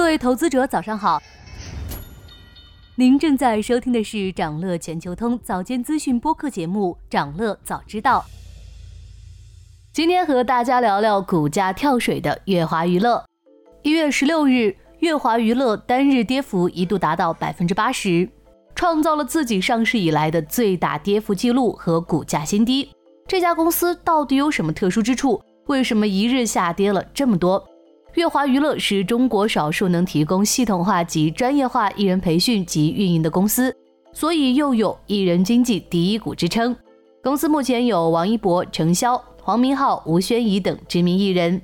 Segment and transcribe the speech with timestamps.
[0.00, 1.22] 各位投资者，早上好。
[2.94, 8.24] 您正在收听的是长乐全球通早间资讯播客节目《长乐早知道》。
[9.92, 13.22] 今天和大家聊聊股价跳水的乐华娱乐。
[13.82, 18.26] 一月十六日，乐华娱乐单日跌幅一度达到百分之八十，
[18.74, 22.90] 创造了自己上市以来的最大跌幅记录和股价新低。
[23.28, 25.40] 这家公司到底有什么特殊之处？
[25.66, 27.62] 为什么一日下跌了这么多？
[28.14, 33.72] 乐华娱乐是中国少数能提供系统化及专业化艺人培训及运营的公司，
[34.12, 36.76] 所以又有艺人经济第一股之称。
[37.22, 41.60] 公司目前有王一博、程潇、黄明昊、吴宣仪等知名艺人。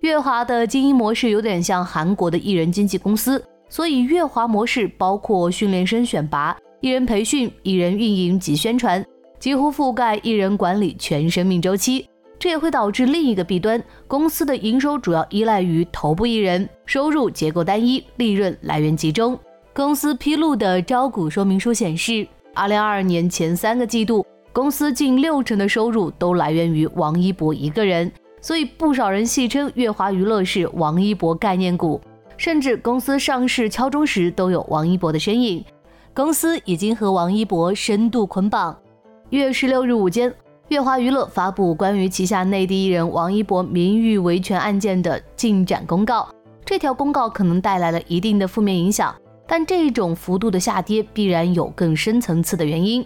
[0.00, 9.04] 乐华的经营模式有点像韩国的艺人经纪公司，所以乐华模式包括训练生选拔、艺人培训、艺人运营及宣传，
[9.40, 12.06] 几乎覆盖艺人管理全生命周期。
[12.38, 19.38] 这也会导致另一个弊端：公司的营收主要依赖于头部艺人，收入结构单一，利润来源集中。
[19.74, 32.00] 公司披露的招股说明书显示，二零二二年前三个季度，公司近六成的收入都来源于王一博一个人，所以不少人戏称乐华娱乐是王一博概念股，
[32.36, 35.64] 甚至公司上市敲钟时都有王一博的身影。
[36.14, 38.76] 公司已经和王一博深度捆绑。
[39.30, 40.32] 月十六日午间。
[40.68, 46.28] 乐华娱乐发布关于旗下内地艺人王一博名誉维权案件的进展公告。
[46.62, 49.14] 这条公告可能带来了一定的负面影响，
[49.46, 53.02] 但这种幅度的下跌必然有更深层次的原因。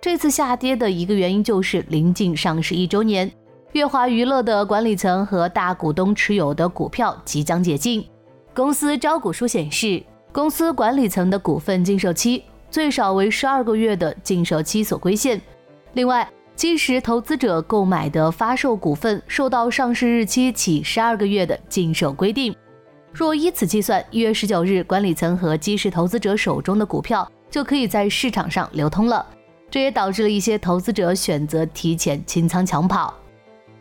[0.00, 3.28] 这次下跌的一个原因就是临近上市一周年，
[3.72, 8.06] 乐华娱乐的管理层和大股东持有的股票即将解禁。
[8.54, 10.00] 公司招股书显示，
[10.30, 15.40] 公司管理层的股份禁售期最少为十二个月的禁售期所规限。
[15.94, 16.28] 另外，
[16.60, 22.54] 基石投资者购买的发售股份受到上市日期起十二个月的禁售规定。
[23.14, 29.24] 若依此计算，一月十九日管理层和基石投资者手中的股票就可以在市场上流通了。
[29.70, 33.14] 这也导致了一些投资者选择提前清仓抢跑。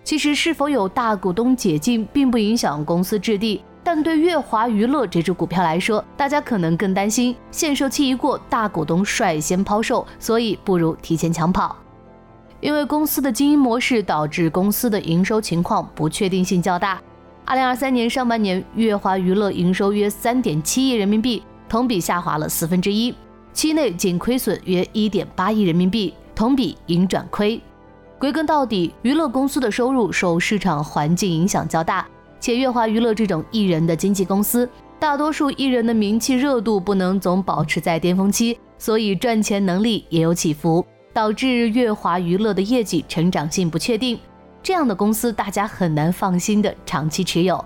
[0.02, 11.76] 其实，是否有大股东解禁并不影响公司质地，但对乐华娱乐这只股票来说，大家可能更担心限售期一过，大股东率先抛售，所以不如提前抢跑。
[12.62, 17.02] 因为公司的经营模式导致公司的营收情况不确定性较大。
[17.46, 23.14] 二零二三年上半年，乐华娱乐营收约三点七亿人民币，同比下滑了四分之一，
[23.54, 27.60] 期内仅亏损约一点八亿人民币，同比盈转亏。
[28.20, 32.06] 归根到底，娱乐公司的收入受市场环境影响较大，
[32.40, 40.86] 且乐华娱乐这种艺人的经纪公司，大多数艺人的名气热度不能总保持在巅峰期，所以赚钱能力也有起伏。
[41.14, 44.20] 导致乐华娱乐的业绩成长性不确定，
[44.62, 47.64] 这样的公司大家很难放心的长期持有。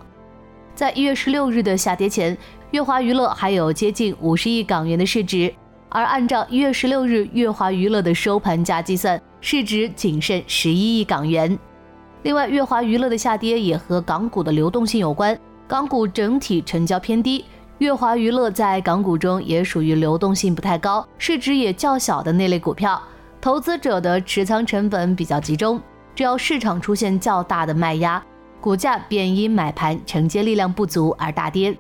[0.75, 2.35] 在一月十六日的下跌前，
[2.71, 5.53] 乐华娱乐还有接近五十亿港元的市值，
[5.89, 11.57] 而按照一月十六日乐华娱乐的收盘价计算，市值仅剩十一亿港元。
[12.23, 15.37] 另外，乐华娱乐的下跌也和港股的流动性有关，
[15.67, 17.45] 港股整体成交偏低，
[17.77, 22.99] 乐华娱乐在港股中也属于流动性不太高、市值也较小的那类股票。
[23.43, 25.77] 投资者的持仓成本比较集中，
[26.15, 28.23] 只要市场出现较大的卖压，
[28.61, 31.77] 股价便因买盘承接力量不足而大跌。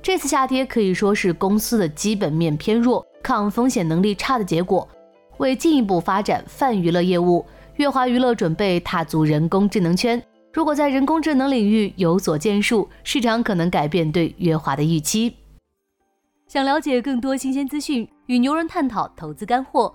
[0.00, 4.88] 这次下跌可以说是公司的基本面偏弱、抗风险能力差的结果。
[5.36, 7.44] 为进一步发展泛娱乐业务，
[7.76, 10.18] 乐华娱乐准备踏足人工智能圈。
[10.54, 15.36] 如果在人工智能领域有所建树，市场可能改变对乐华的预期。
[16.48, 19.94] 想了解更多新鲜资讯，与牛人探讨投资干货。